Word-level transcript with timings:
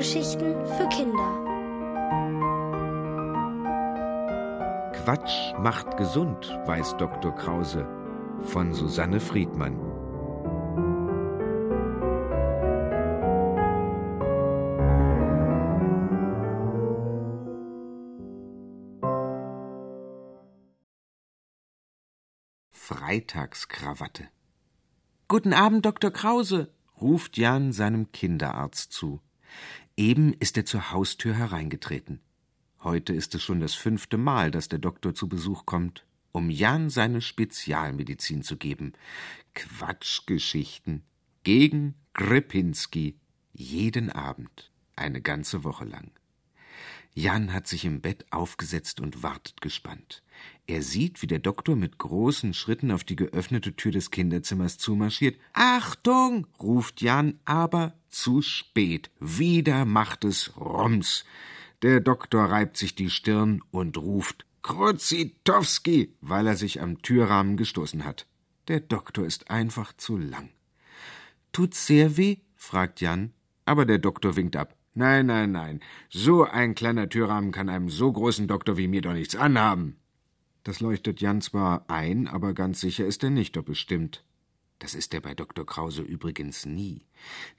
Hörgeschichten 0.00 0.54
für 0.64 0.88
Kinder. 0.88 1.30
Quatsch 4.94 5.52
macht 5.58 5.98
gesund, 5.98 6.58
weiß 6.64 6.96
Dr. 6.96 7.34
Krause 7.34 7.86
von 8.44 8.72
Susanne 8.72 9.20
Friedmann. 9.20 9.78
Freitagskrawatte. 22.70 24.28
Guten 25.28 25.52
Abend, 25.52 25.84
Dr. 25.84 26.10
Krause, 26.10 26.72
ruft 26.98 27.36
Jan 27.36 27.72
seinem 27.72 28.10
Kinderarzt 28.12 28.92
zu. 28.92 29.20
Eben 30.00 30.32
ist 30.32 30.56
er 30.56 30.64
zur 30.64 30.92
Haustür 30.92 31.34
hereingetreten. 31.34 32.20
Heute 32.82 33.12
ist 33.12 33.34
es 33.34 33.42
schon 33.42 33.60
das 33.60 33.74
fünfte 33.74 34.16
Mal, 34.16 34.50
dass 34.50 34.70
der 34.70 34.78
Doktor 34.78 35.14
zu 35.14 35.28
Besuch 35.28 35.66
kommt, 35.66 36.06
um 36.32 36.48
Jan 36.48 36.88
seine 36.88 37.20
Spezialmedizin 37.20 38.42
zu 38.42 38.56
geben. 38.56 38.94
Quatschgeschichten 39.54 41.02
gegen 41.42 41.96
Gripinski 42.14 43.18
jeden 43.52 44.08
Abend, 44.10 44.72
eine 44.96 45.20
ganze 45.20 45.64
Woche 45.64 45.84
lang. 45.84 46.10
Jan 47.12 47.52
hat 47.52 47.66
sich 47.66 47.84
im 47.84 48.00
Bett 48.00 48.24
aufgesetzt 48.30 49.00
und 49.00 49.22
wartet 49.22 49.60
gespannt. 49.60 50.22
Er 50.70 50.82
sieht, 50.82 51.20
wie 51.20 51.26
der 51.26 51.40
Doktor 51.40 51.74
mit 51.74 51.98
großen 51.98 52.54
Schritten 52.54 52.92
auf 52.92 53.02
die 53.02 53.16
geöffnete 53.16 53.74
Tür 53.74 53.90
des 53.90 54.12
Kinderzimmers 54.12 54.78
zumarschiert. 54.78 55.36
Achtung! 55.52 56.46
ruft 56.60 57.02
Jan, 57.02 57.40
aber 57.44 57.94
zu 58.08 58.40
spät. 58.40 59.10
Wieder 59.18 59.84
macht 59.84 60.24
es 60.24 60.56
Rums. 60.56 61.24
Der 61.82 61.98
Doktor 61.98 62.44
reibt 62.44 62.76
sich 62.76 62.94
die 62.94 63.10
Stirn 63.10 63.62
und 63.72 63.98
ruft 63.98 64.46
Kruzitowski, 64.62 66.14
weil 66.20 66.46
er 66.46 66.56
sich 66.56 66.80
am 66.80 67.02
Türrahmen 67.02 67.56
gestoßen 67.56 68.04
hat. 68.04 68.28
Der 68.68 68.78
Doktor 68.78 69.26
ist 69.26 69.50
einfach 69.50 69.92
zu 69.94 70.18
lang. 70.18 70.50
Tut's 71.50 71.84
sehr 71.84 72.16
weh? 72.16 72.36
fragt 72.54 73.00
Jan, 73.00 73.32
aber 73.64 73.86
der 73.86 73.98
Doktor 73.98 74.36
winkt 74.36 74.54
ab. 74.54 74.76
Nein, 74.94 75.26
nein, 75.26 75.50
nein. 75.50 75.80
So 76.10 76.44
ein 76.44 76.76
kleiner 76.76 77.08
Türrahmen 77.08 77.50
kann 77.50 77.68
einem 77.68 77.88
so 77.88 78.12
großen 78.12 78.46
Doktor 78.46 78.76
wie 78.76 78.86
mir 78.86 79.02
doch 79.02 79.14
nichts 79.14 79.34
anhaben. 79.34 79.96
Das 80.62 80.80
leuchtet 80.80 81.20
Jan 81.20 81.40
zwar 81.40 81.88
ein, 81.88 82.28
aber 82.28 82.52
ganz 82.54 82.80
sicher 82.80 83.06
ist 83.06 83.22
er 83.24 83.30
nicht, 83.30 83.56
ob 83.56 83.68
es 83.68 83.78
stimmt. 83.78 84.24
Das 84.78 84.94
ist 84.94 85.12
er 85.14 85.20
bei 85.20 85.34
Dr. 85.34 85.66
Krause 85.66 86.02
übrigens 86.02 86.64
nie. 86.66 87.06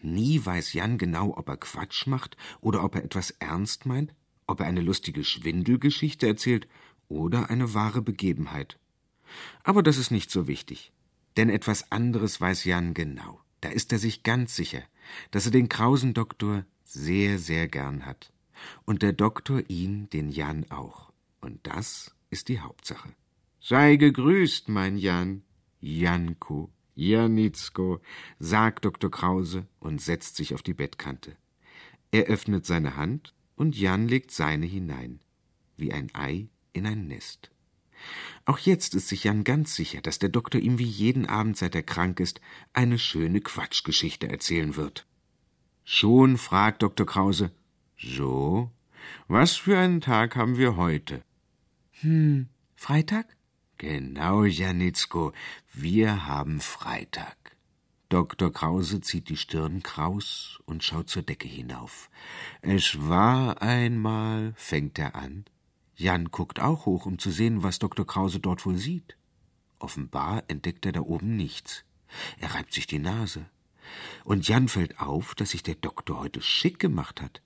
Nie 0.01 0.43
weiß 0.43 0.73
Jan 0.73 0.97
genau, 0.97 1.37
ob 1.37 1.49
er 1.49 1.57
Quatsch 1.57 2.07
macht 2.07 2.35
oder 2.61 2.83
ob 2.83 2.95
er 2.95 3.03
etwas 3.03 3.31
ernst 3.31 3.85
meint, 3.85 4.13
ob 4.47 4.59
er 4.59 4.65
eine 4.65 4.81
lustige 4.81 5.23
Schwindelgeschichte 5.23 6.27
erzählt 6.27 6.67
oder 7.07 7.49
eine 7.49 7.73
wahre 7.73 8.01
Begebenheit. 8.01 8.79
Aber 9.63 9.83
das 9.83 9.97
ist 9.97 10.11
nicht 10.11 10.31
so 10.31 10.47
wichtig. 10.47 10.91
Denn 11.37 11.49
etwas 11.49 11.91
anderes 11.91 12.41
weiß 12.41 12.65
Jan 12.65 12.93
genau. 12.93 13.39
Da 13.61 13.69
ist 13.69 13.91
er 13.93 13.99
sich 13.99 14.23
ganz 14.23 14.55
sicher, 14.55 14.81
dass 15.29 15.45
er 15.45 15.51
den 15.51 15.69
Krausen 15.69 16.13
Doktor 16.13 16.65
sehr, 16.83 17.39
sehr 17.39 17.67
gern 17.67 18.05
hat. 18.05 18.33
Und 18.85 19.01
der 19.01 19.13
Doktor 19.13 19.61
ihn, 19.69 20.09
den 20.09 20.29
Jan 20.29 20.65
auch. 20.69 21.11
Und 21.39 21.59
das 21.63 22.15
ist 22.31 22.49
die 22.49 22.59
Hauptsache. 22.59 23.09
Sei 23.59 23.97
gegrüßt, 23.97 24.69
mein 24.69 24.97
Jan. 24.97 25.43
Janko, 25.81 26.71
Janitzko, 26.95 28.01
sagt 28.39 28.85
Dr. 28.85 29.09
Krause 29.09 29.67
und 29.79 30.01
setzt 30.01 30.35
sich 30.35 30.53
auf 30.53 30.61
die 30.61 30.73
Bettkante. 30.73 31.35
Er 32.11 32.25
öffnet 32.25 32.65
seine 32.65 32.95
Hand 32.95 33.33
und 33.55 33.77
Jan 33.77 34.07
legt 34.07 34.31
seine 34.31 34.65
hinein, 34.65 35.19
wie 35.77 35.91
ein 35.91 36.13
Ei 36.13 36.49
in 36.73 36.85
ein 36.85 37.07
Nest. 37.07 37.51
Auch 38.45 38.59
jetzt 38.59 38.95
ist 38.95 39.09
sich 39.09 39.23
Jan 39.23 39.43
ganz 39.43 39.75
sicher, 39.75 40.01
dass 40.01 40.19
der 40.19 40.29
Doktor 40.29 40.59
ihm 40.59 40.77
wie 40.79 40.83
jeden 40.83 41.25
Abend, 41.25 41.57
seit 41.57 41.75
er 41.75 41.83
krank 41.83 42.19
ist, 42.19 42.41
eine 42.73 42.97
schöne 42.97 43.41
Quatschgeschichte 43.41 44.27
erzählen 44.27 44.75
wird. 44.75 45.05
Schon 45.83 46.37
fragt 46.37 46.83
Dr. 46.83 47.05
Krause 47.05 47.51
So, 47.97 48.71
was 49.27 49.55
für 49.55 49.77
einen 49.77 50.01
Tag 50.01 50.35
haben 50.35 50.57
wir 50.57 50.75
heute? 50.75 51.23
Hm, 52.01 52.47
Freitag? 52.75 53.27
Genau, 53.77 54.43
Janitzko, 54.43 55.33
wir 55.71 56.25
haben 56.25 56.59
Freitag. 56.59 57.37
Dr. 58.09 58.51
Krause 58.51 59.01
zieht 59.01 59.29
die 59.29 59.37
Stirn 59.37 59.83
kraus 59.83 60.59
und 60.65 60.83
schaut 60.83 61.09
zur 61.09 61.21
Decke 61.21 61.47
hinauf. 61.47 62.09
Es 62.61 63.07
war 63.07 63.61
einmal, 63.61 64.53
fängt 64.55 64.97
er 64.97 65.13
an. 65.13 65.45
Jan 65.95 66.31
guckt 66.31 66.59
auch 66.59 66.87
hoch, 66.87 67.05
um 67.05 67.19
zu 67.19 67.29
sehen, 67.29 67.61
was 67.61 67.77
Dr. 67.77 68.07
Krause 68.07 68.39
dort 68.39 68.65
wohl 68.65 68.77
sieht. 68.77 69.15
Offenbar 69.77 70.43
entdeckt 70.47 70.87
er 70.87 70.93
da 70.93 71.01
oben 71.01 71.35
nichts. 71.35 71.85
Er 72.39 72.55
reibt 72.55 72.73
sich 72.73 72.87
die 72.87 72.97
Nase. 72.97 73.45
Und 74.23 74.47
Jan 74.47 74.69
fällt 74.69 74.99
auf, 74.99 75.35
dass 75.35 75.51
sich 75.51 75.61
der 75.61 75.75
Doktor 75.75 76.19
heute 76.19 76.41
schick 76.41 76.79
gemacht 76.79 77.21
hat. 77.21 77.43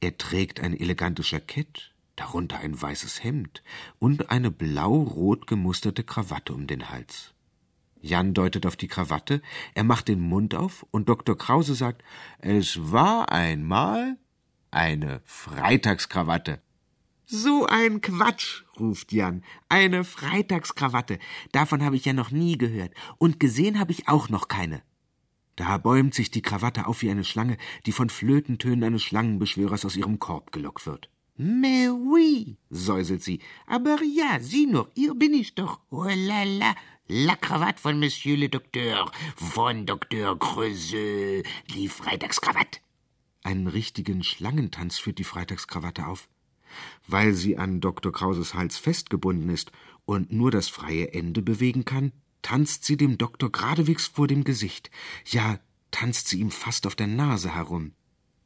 Er 0.00 0.16
trägt 0.16 0.60
ein 0.60 0.78
elegantes 0.78 1.32
Jackett, 1.32 1.92
darunter 2.16 2.58
ein 2.58 2.80
weißes 2.80 3.22
Hemd 3.22 3.62
und 3.98 4.30
eine 4.30 4.50
blau-rot 4.50 5.46
gemusterte 5.46 6.02
Krawatte 6.02 6.52
um 6.52 6.66
den 6.66 6.90
Hals. 6.90 7.34
Jan 8.00 8.34
deutet 8.34 8.66
auf 8.66 8.76
die 8.76 8.88
Krawatte, 8.88 9.42
er 9.74 9.84
macht 9.84 10.08
den 10.08 10.20
Mund 10.20 10.54
auf 10.54 10.86
und 10.90 11.08
Dr. 11.08 11.36
Krause 11.36 11.74
sagt, 11.74 12.02
es 12.38 12.92
war 12.92 13.32
einmal 13.32 14.16
eine 14.70 15.20
Freitagskrawatte. 15.24 16.60
So 17.28 17.66
ein 17.66 18.00
Quatsch, 18.02 18.62
ruft 18.78 19.12
Jan. 19.12 19.42
Eine 19.68 20.04
Freitagskrawatte. 20.04 21.18
Davon 21.50 21.82
habe 21.82 21.96
ich 21.96 22.04
ja 22.04 22.12
noch 22.12 22.30
nie 22.30 22.56
gehört. 22.56 22.94
Und 23.18 23.40
gesehen 23.40 23.80
habe 23.80 23.90
ich 23.90 24.06
auch 24.06 24.28
noch 24.28 24.46
keine. 24.46 24.80
Da 25.56 25.78
bäumt 25.78 26.14
sich 26.14 26.30
die 26.30 26.42
Krawatte 26.42 26.86
auf 26.86 27.02
wie 27.02 27.10
eine 27.10 27.24
Schlange, 27.24 27.56
die 27.84 27.92
von 27.92 28.10
Flötentönen 28.10 28.84
eines 28.84 29.02
Schlangenbeschwörers 29.02 29.84
aus 29.84 29.96
ihrem 29.96 30.20
Korb 30.20 30.52
gelockt 30.52 30.86
wird. 30.86 31.10
Mais 31.38 31.90
oui, 31.90 32.56
säuselt 32.70 33.22
sie. 33.22 33.40
Aber 33.66 33.98
ja, 34.02 34.40
sieh 34.40 34.66
nur, 34.66 34.90
hier 34.94 35.14
bin 35.14 35.34
ich 35.34 35.54
doch. 35.54 35.80
Oh 35.90 36.04
la 36.04 36.44
la, 36.44 36.74
la 37.08 37.36
Krawatte 37.36 37.80
von 37.80 37.98
Monsieur 37.98 38.36
le 38.38 38.48
Docteur, 38.48 39.10
von 39.36 39.84
Dr. 39.84 40.38
Creuseux, 40.38 41.42
die 41.74 41.88
Freitagskrawatte. 41.88 42.80
Einen 43.42 43.66
richtigen 43.66 44.22
Schlangentanz 44.24 44.98
führt 44.98 45.18
die 45.18 45.24
Freitagskrawatte 45.24 46.06
auf. 46.06 46.28
Weil 47.06 47.34
sie 47.34 47.58
an 47.58 47.80
Dr. 47.80 48.12
Krauses 48.12 48.54
Hals 48.54 48.78
festgebunden 48.78 49.50
ist 49.50 49.72
und 50.04 50.32
nur 50.32 50.50
das 50.50 50.68
freie 50.68 51.12
Ende 51.12 51.42
bewegen 51.42 51.84
kann, 51.84 52.12
tanzt 52.42 52.84
sie 52.84 52.96
dem 52.96 53.18
Doktor 53.18 53.52
geradewegs 53.52 54.06
vor 54.06 54.26
dem 54.26 54.42
Gesicht. 54.42 54.90
Ja, 55.26 55.58
tanzt 55.90 56.28
sie 56.28 56.40
ihm 56.40 56.50
fast 56.50 56.86
auf 56.86 56.96
der 56.96 57.06
Nase 57.06 57.54
herum. 57.54 57.92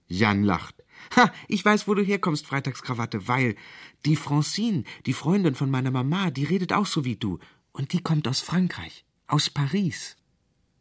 Jan 0.09 0.43
lacht. 0.43 0.75
Ha, 1.17 1.33
ich 1.49 1.65
weiß, 1.65 1.89
wo 1.89 1.95
du 1.95 2.03
herkommst, 2.03 2.47
Freitagskrawatte, 2.47 3.29
weil 3.29 3.57
die 4.05 4.17
Francine, 4.17 4.85
die 5.07 5.13
Freundin 5.13 5.55
von 5.55 5.71
meiner 5.71 5.91
Mama, 5.91 6.31
die 6.31 6.45
redet 6.45 6.73
auch 6.73 6.87
so 6.87 7.05
wie 7.05 7.17
du. 7.17 7.39
Und 7.73 7.93
die 7.93 8.03
kommt 8.03 8.27
aus 8.27 8.41
Frankreich, 8.41 9.05
aus 9.27 9.51
Paris. 9.51 10.17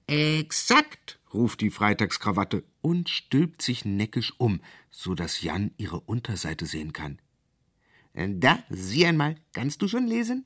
Exakt, 0.08 1.19
ruft 1.34 1.62
die 1.62 1.69
Freitagskrawatte 1.69 2.63
und 2.81 3.09
stülpt 3.09 3.62
sich 3.62 3.85
neckisch 3.85 4.34
um, 4.38 4.62
so 4.90 5.13
dass 5.13 5.41
Jan 5.41 5.72
ihre 5.78 6.00
Unterseite 6.00 6.66
sehen 6.66 6.94
kann. 6.94 7.19
Da, 8.13 8.63
sieh 8.69 9.06
einmal, 9.06 9.35
kannst 9.53 9.81
du 9.81 9.88
schon 9.88 10.08
lesen? 10.08 10.46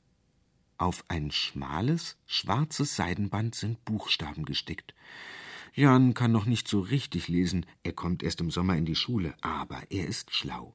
Auf 0.76 1.04
ein 1.08 1.30
schmales, 1.30 2.16
schwarzes 2.26 2.96
Seidenband 2.96 3.54
sind 3.54 3.84
Buchstaben 3.84 4.44
gestickt. 4.44 4.94
Jan 5.76 6.14
kann 6.14 6.30
noch 6.30 6.46
nicht 6.46 6.68
so 6.68 6.78
richtig 6.78 7.26
lesen, 7.26 7.66
er 7.82 7.92
kommt 7.92 8.22
erst 8.22 8.40
im 8.40 8.52
Sommer 8.52 8.76
in 8.76 8.84
die 8.84 8.94
Schule, 8.94 9.34
aber 9.40 9.82
er 9.90 10.06
ist 10.06 10.32
schlau. 10.32 10.72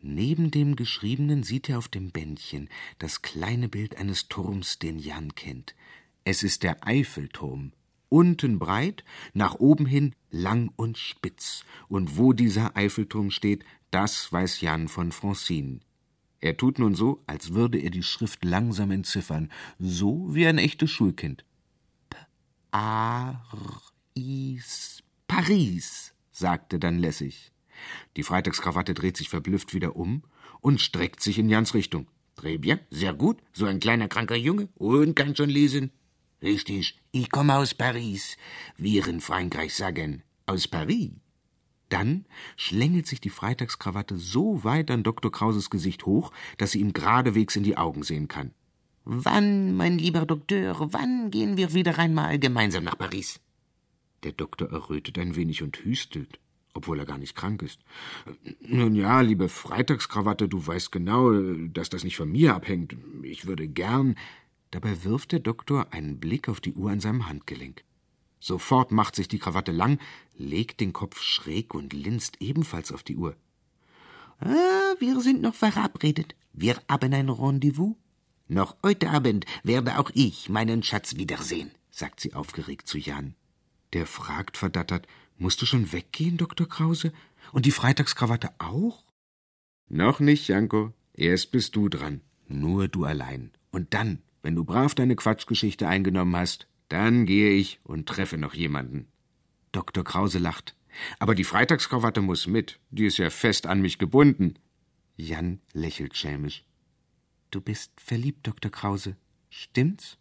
Neben 0.00 0.50
dem 0.50 0.74
Geschriebenen 0.74 1.42
sieht 1.42 1.68
er 1.68 1.76
auf 1.76 1.88
dem 1.88 2.12
Bändchen 2.12 2.70
das 2.98 3.20
kleine 3.20 3.68
Bild 3.68 3.98
eines 3.98 4.28
Turms, 4.28 4.78
den 4.78 4.98
Jan 4.98 5.34
kennt. 5.34 5.74
Es 6.24 6.42
ist 6.42 6.62
der 6.62 6.86
Eiffelturm, 6.86 7.72
unten 8.08 8.58
breit, 8.58 9.04
nach 9.34 9.54
oben 9.56 9.84
hin 9.84 10.14
lang 10.30 10.72
und 10.76 10.96
spitz. 10.96 11.64
Und 11.88 12.16
wo 12.16 12.32
dieser 12.32 12.74
Eiffelturm 12.74 13.30
steht, 13.30 13.66
das 13.90 14.32
weiß 14.32 14.62
Jan 14.62 14.88
von 14.88 15.12
Francine. 15.12 15.80
Er 16.40 16.56
tut 16.56 16.78
nun 16.78 16.94
so, 16.94 17.22
als 17.26 17.52
würde 17.52 17.78
er 17.78 17.90
die 17.90 18.02
Schrift 18.02 18.44
langsam 18.46 18.92
entziffern, 18.92 19.50
so 19.78 20.34
wie 20.34 20.46
ein 20.46 20.56
echtes 20.56 20.90
Schulkind. 20.90 21.44
P-A-R-I-S, 24.18 25.02
Paris, 25.28 26.12
sagte 26.32 26.80
dann 26.80 26.98
lässig. 26.98 27.52
Die 28.16 28.24
Freitagskrawatte 28.24 28.92
dreht 28.92 29.16
sich 29.16 29.28
verblüfft 29.28 29.74
wieder 29.74 29.94
um 29.94 30.24
und 30.60 30.80
streckt 30.80 31.22
sich 31.22 31.38
in 31.38 31.48
Jans 31.48 31.72
Richtung. 31.74 32.08
Très 32.36 32.58
bien, 32.58 32.80
sehr 32.90 33.14
gut, 33.14 33.38
so 33.52 33.66
ein 33.66 33.78
kleiner 33.78 34.08
kranker 34.08 34.34
Junge 34.34 34.68
und 34.74 35.14
kann 35.14 35.36
schon 35.36 35.50
lesen. 35.50 35.92
Richtig, 36.42 36.98
ich 37.12 37.30
komme 37.30 37.56
aus 37.56 37.74
Paris. 37.74 38.36
Wir 38.76 39.06
in 39.06 39.20
Frankreich 39.20 39.74
sagen 39.74 40.22
aus 40.46 40.66
Paris. 40.66 41.12
Dann 41.88 42.26
schlängelt 42.56 43.06
sich 43.06 43.20
die 43.20 43.30
Freitagskrawatte 43.30 44.18
so 44.18 44.64
weit 44.64 44.90
an 44.90 45.04
Dr. 45.04 45.30
Krauses 45.30 45.70
Gesicht 45.70 46.06
hoch, 46.06 46.32
dass 46.56 46.72
sie 46.72 46.80
ihm 46.80 46.92
geradewegs 46.92 47.54
in 47.54 47.62
die 47.62 47.76
Augen 47.76 48.02
sehen 48.02 48.26
kann. 48.26 48.52
Wann, 49.04 49.76
mein 49.76 49.96
lieber 49.96 50.26
Doktor, 50.26 50.92
wann 50.92 51.30
gehen 51.30 51.56
wir 51.56 51.72
wieder 51.72 51.98
einmal 51.98 52.38
gemeinsam 52.38 52.84
nach 52.84 52.98
Paris? 52.98 53.40
Der 54.24 54.32
Doktor 54.32 54.70
errötet 54.70 55.18
ein 55.18 55.36
wenig 55.36 55.62
und 55.62 55.76
hüstelt, 55.84 56.40
obwohl 56.74 56.98
er 56.98 57.06
gar 57.06 57.18
nicht 57.18 57.36
krank 57.36 57.62
ist. 57.62 57.80
Nun 58.60 58.94
ja, 58.94 59.20
liebe 59.20 59.48
Freitagskrawatte, 59.48 60.48
du 60.48 60.66
weißt 60.66 60.90
genau, 60.92 61.32
dass 61.68 61.88
das 61.88 62.04
nicht 62.04 62.16
von 62.16 62.30
mir 62.30 62.54
abhängt. 62.54 62.96
Ich 63.22 63.46
würde 63.46 63.68
gern. 63.68 64.16
Dabei 64.70 65.02
wirft 65.04 65.32
der 65.32 65.40
Doktor 65.40 65.92
einen 65.92 66.20
Blick 66.20 66.48
auf 66.48 66.60
die 66.60 66.74
Uhr 66.74 66.90
an 66.90 67.00
seinem 67.00 67.28
Handgelenk. 67.28 67.84
Sofort 68.40 68.92
macht 68.92 69.16
sich 69.16 69.28
die 69.28 69.38
Krawatte 69.38 69.72
lang, 69.72 69.98
legt 70.36 70.80
den 70.80 70.92
Kopf 70.92 71.22
schräg 71.22 71.74
und 71.74 71.92
linst 71.92 72.40
ebenfalls 72.40 72.92
auf 72.92 73.02
die 73.02 73.16
Uhr. 73.16 73.36
Ah, 74.40 74.94
wir 74.98 75.20
sind 75.20 75.42
noch 75.42 75.54
verabredet. 75.54 76.36
Wir 76.52 76.80
haben 76.88 77.12
ein 77.12 77.28
Rendezvous. 77.28 77.96
Noch 78.46 78.76
heute 78.82 79.10
Abend 79.10 79.44
werde 79.62 79.98
auch 79.98 80.10
ich 80.14 80.48
meinen 80.48 80.82
Schatz 80.82 81.16
wiedersehen, 81.16 81.70
sagt 81.90 82.20
sie 82.20 82.34
aufgeregt 82.34 82.88
zu 82.88 82.98
Jan. 82.98 83.34
Der 83.92 84.06
fragt 84.06 84.56
verdattert, 84.56 85.06
musst 85.38 85.62
du 85.62 85.66
schon 85.66 85.92
weggehen, 85.92 86.36
Dr. 86.36 86.68
Krause? 86.68 87.12
Und 87.52 87.66
die 87.66 87.70
Freitagskrawatte 87.70 88.50
auch? 88.58 89.04
Noch 89.88 90.20
nicht, 90.20 90.48
Janko. 90.48 90.92
Erst 91.14 91.50
bist 91.50 91.74
du 91.76 91.88
dran. 91.88 92.20
Nur 92.46 92.88
du 92.88 93.04
allein. 93.04 93.52
Und 93.70 93.94
dann, 93.94 94.22
wenn 94.42 94.54
du 94.54 94.64
brav 94.64 94.94
deine 94.94 95.16
Quatschgeschichte 95.16 95.88
eingenommen 95.88 96.36
hast, 96.36 96.68
dann 96.88 97.26
gehe 97.26 97.50
ich 97.50 97.80
und 97.84 98.08
treffe 98.08 98.38
noch 98.38 98.54
jemanden. 98.54 99.08
Dr. 99.72 100.04
Krause 100.04 100.38
lacht. 100.38 100.74
Aber 101.18 101.34
die 101.34 101.44
Freitagskrawatte 101.44 102.20
muss 102.20 102.46
mit. 102.46 102.80
Die 102.90 103.06
ist 103.06 103.18
ja 103.18 103.30
fest 103.30 103.66
an 103.66 103.80
mich 103.80 103.98
gebunden. 103.98 104.54
Jan 105.16 105.60
lächelt 105.72 106.16
schelmisch. 106.16 106.64
Du 107.50 107.60
bist 107.60 107.92
verliebt, 108.00 108.46
Dr. 108.46 108.70
Krause. 108.70 109.16
Stimmt's? 109.50 110.18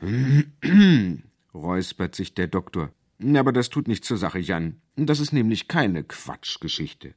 räuspert 1.54 2.14
sich 2.14 2.34
der 2.34 2.46
Doktor. 2.46 2.92
Aber 3.34 3.52
das 3.52 3.68
tut 3.68 3.88
nichts 3.88 4.06
zur 4.06 4.18
Sache, 4.18 4.38
Jan. 4.38 4.80
Das 4.96 5.20
ist 5.20 5.32
nämlich 5.32 5.68
keine 5.68 6.04
Quatschgeschichte. 6.04 7.14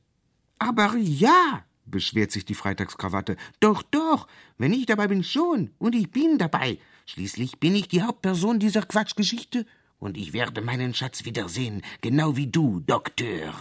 Aber 0.57 0.95
ja, 0.97 1.63
beschwert 1.85 2.31
sich 2.31 2.45
die 2.45 2.55
Freitagskrawatte. 2.55 3.37
Doch, 3.59 3.83
doch, 3.83 4.27
wenn 4.57 4.73
ich 4.73 4.85
dabei 4.85 5.07
bin 5.07 5.23
schon. 5.23 5.71
Und 5.77 5.95
ich 5.95 6.09
bin 6.11 6.37
dabei. 6.37 6.79
Schließlich 7.05 7.59
bin 7.59 7.75
ich 7.75 7.87
die 7.87 8.01
Hauptperson 8.01 8.59
dieser 8.59 8.83
Quatschgeschichte. 8.83 9.65
Und 9.99 10.17
ich 10.17 10.33
werde 10.33 10.61
meinen 10.61 10.93
Schatz 10.95 11.25
wiedersehen, 11.25 11.83
genau 12.01 12.35
wie 12.35 12.47
du, 12.47 12.79
Doktor. 12.79 13.53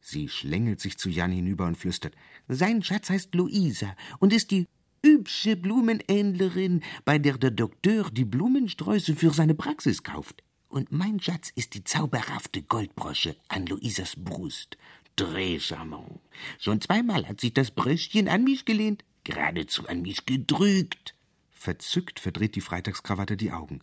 Sie 0.00 0.28
schlängelt 0.28 0.80
sich 0.80 0.98
zu 0.98 1.08
Jan 1.08 1.32
hinüber 1.32 1.66
und 1.66 1.76
flüstert. 1.76 2.14
Sein 2.48 2.82
Schatz 2.82 3.10
heißt 3.10 3.34
Luisa 3.34 3.94
und 4.18 4.32
ist 4.32 4.50
die 4.50 4.66
hübsche 5.04 5.56
Blumenhändlerin, 5.56 6.82
bei 7.04 7.18
der 7.18 7.38
der 7.38 7.50
Doktor 7.50 8.10
die 8.10 8.24
Blumensträuße 8.24 9.16
für 9.16 9.32
seine 9.32 9.54
Praxis 9.54 10.02
kauft. 10.02 10.42
Und 10.68 10.90
mein 10.90 11.20
Schatz 11.20 11.50
ist 11.54 11.74
die 11.74 11.84
zauberhafte 11.84 12.62
Goldbrosche 12.62 13.36
an 13.48 13.66
Luisas 13.66 14.14
Brust. 14.16 14.78
Très 15.16 15.60
charmant. 15.60 16.20
Schon 16.58 16.80
zweimal 16.80 17.28
hat 17.28 17.40
sich 17.40 17.52
das 17.52 17.70
Bröschchen 17.70 18.28
an 18.28 18.44
mich 18.44 18.64
gelehnt, 18.64 19.04
geradezu 19.24 19.86
an 19.86 20.00
mich 20.02 20.24
gedrückt. 20.24 21.14
Verzückt 21.50 22.18
verdreht 22.18 22.56
die 22.56 22.62
Freitagskrawatte 22.62 23.36
die 23.36 23.52
Augen. 23.52 23.82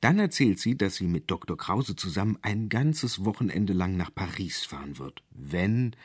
Dann 0.00 0.18
erzählt 0.18 0.58
sie, 0.58 0.76
dass 0.76 0.96
sie 0.96 1.08
mit 1.08 1.30
Dr. 1.30 1.56
Krause 1.56 1.96
zusammen 1.96 2.38
ein 2.42 2.68
ganzes 2.68 3.24
Wochenende 3.24 3.72
lang 3.72 3.96
nach 3.96 4.14
Paris 4.14 4.64
fahren 4.64 4.98
wird. 4.98 5.22
Wenn. 5.30 5.96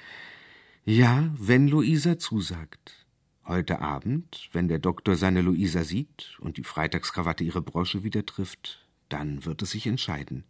Ja, 0.84 1.34
wenn 1.38 1.68
Luisa 1.68 2.18
zusagt. 2.20 3.05
Heute 3.48 3.80
Abend, 3.80 4.50
wenn 4.54 4.68
der 4.68 4.80
Doktor 4.80 5.16
seine 5.16 5.42
Luisa 5.42 5.84
sieht 5.84 6.36
und 6.40 6.58
die 6.58 6.64
Freitagskrawatte 6.64 7.44
ihre 7.44 7.62
Brosche 7.62 8.04
wieder 8.04 8.26
trifft, 8.26 8.88
dann 9.08 9.46
wird 9.46 9.62
es 9.62 9.72
sich 9.72 9.86
entscheiden. 9.86 10.44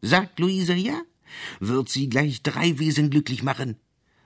Sagt 0.00 0.38
Luisa 0.38 0.74
ja? 0.74 1.02
Wird 1.58 1.88
sie 1.88 2.08
gleich 2.08 2.44
drei 2.44 2.78
Wesen 2.78 3.10
glücklich 3.10 3.42
machen? 3.42 3.76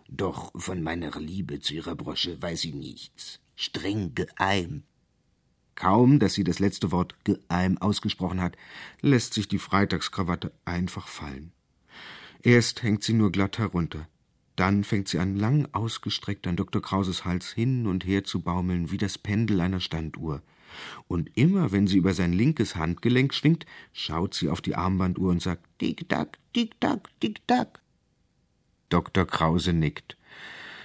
Doch 0.07 0.53
von 0.55 0.83
meiner 0.83 1.19
Liebe 1.19 1.61
zu 1.61 1.73
ihrer 1.73 1.95
Brosche 1.95 2.41
weiß 2.43 2.61
sie 2.61 2.73
nichts. 2.73 3.41
Streng 3.57 4.15
geheim. 4.15 4.83
Kaum, 5.75 6.19
dass 6.19 6.35
sie 6.35 6.45
das 6.45 6.59
letzte 6.59 6.93
Wort 6.93 7.15
geheim 7.25 7.79
ausgesprochen 7.79 8.43
hat, 8.43 8.55
lässt 9.01 9.33
sich 9.33 9.49
die 9.49 9.59
Freitagskrawatte 9.59 10.53
einfach 10.67 11.09
fallen. 11.09 11.53
Erst 12.43 12.83
hängt 12.83 13.03
sie 13.03 13.15
nur 13.15 13.33
glatt 13.33 13.57
herunter. 13.57 14.07
Dann 14.61 14.85
fängt 14.85 15.09
sie 15.09 15.19
an, 15.19 15.37
lang 15.37 15.69
ausgestreckt 15.73 16.47
an 16.47 16.57
Dr. 16.57 16.83
Krauses 16.83 17.25
Hals 17.25 17.51
hin 17.51 17.87
und 17.87 18.05
her 18.05 18.25
zu 18.25 18.43
baumeln 18.43 18.91
wie 18.91 18.99
das 18.99 19.17
Pendel 19.17 19.59
einer 19.63 19.81
Standuhr. 19.81 20.43
Und 21.09 21.35
immer, 21.35 21.73
wenn 21.73 21.87
sie 21.87 21.97
über 21.97 22.13
sein 22.13 22.35
linkes 22.35 22.77
Handgelenk 22.77 23.33
schwingt, 23.33 23.65
schaut 23.95 24.35
sie 24.35 24.51
auf 24.51 24.61
die 24.61 24.75
Armbanduhr 24.75 25.31
und 25.31 25.41
sagt 25.41 25.65
Tick-Tack, 25.79 26.39
Tick-Tack, 26.53 27.09
Tick-Tack. 27.21 27.81
Dr. 28.91 29.27
Krause 29.27 29.73
nickt. 29.73 30.19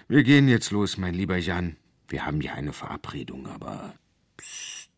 Wir 0.08 0.24
gehen 0.24 0.48
jetzt 0.48 0.72
los, 0.72 0.96
mein 0.96 1.14
lieber 1.14 1.36
Jan. 1.36 1.76
Wir 2.08 2.26
haben 2.26 2.40
ja 2.40 2.54
eine 2.54 2.72
Verabredung, 2.72 3.46
aber. 3.46 3.94
Psst. 4.38 4.90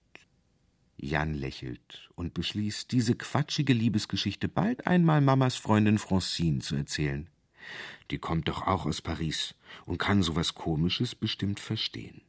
Jan 0.97 1.33
lächelt 1.33 2.11
und 2.13 2.35
beschließt, 2.35 2.91
diese 2.91 3.15
quatschige 3.15 3.73
Liebesgeschichte 3.73 4.47
bald 4.47 4.85
einmal 4.85 5.21
Mamas 5.21 5.55
Freundin 5.55 5.97
Francine 5.97 6.59
zu 6.59 6.75
erzählen. 6.75 7.27
Die 8.11 8.19
kommt 8.19 8.47
doch 8.47 8.65
auch 8.67 8.85
aus 8.85 9.01
Paris 9.01 9.55
und 9.85 9.97
kann 9.97 10.23
sowas 10.23 10.55
Komisches 10.55 11.15
bestimmt 11.15 11.59
verstehen. 11.59 12.21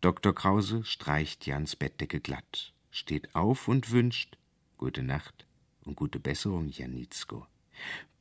Dr. 0.00 0.34
Krause 0.34 0.84
streicht 0.84 1.46
Jans 1.46 1.76
Bettdecke 1.76 2.20
glatt, 2.20 2.72
steht 2.90 3.34
auf 3.34 3.68
und 3.68 3.90
wünscht 3.90 4.38
Gute 4.78 5.02
Nacht 5.02 5.44
und 5.84 5.96
gute 5.96 6.20
Besserung, 6.20 6.68
Janitzko. 6.68 7.48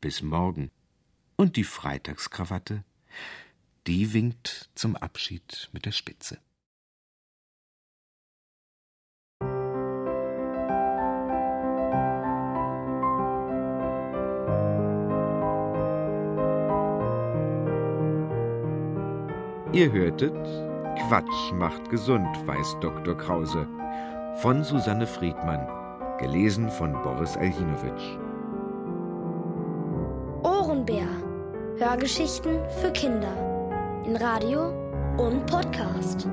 Bis 0.01 0.23
morgen. 0.23 0.71
Und 1.35 1.55
die 1.55 1.63
Freitagskrawatte, 1.63 2.83
die 3.85 4.11
winkt 4.13 4.71
zum 4.73 4.95
Abschied 4.95 5.69
mit 5.71 5.85
der 5.85 5.91
Spitze. 5.91 6.39
Ihr 19.73 19.91
hörtet 19.91 20.33
Quatsch 20.97 21.53
macht 21.53 21.89
gesund, 21.89 22.27
weiß 22.45 22.77
Dr. 22.81 23.15
Krause. 23.15 23.67
Von 24.37 24.63
Susanne 24.63 25.05
Friedmann. 25.05 25.67
Gelesen 26.19 26.69
von 26.69 26.93
Boris 27.03 27.37
Aljinowitsch. 27.37 28.17
Ohrenbär. 30.43 31.07
Hörgeschichten 31.77 32.59
für 32.81 32.91
Kinder. 32.91 33.31
In 34.05 34.15
Radio 34.15 34.73
und 35.17 35.45
Podcast. 35.45 36.27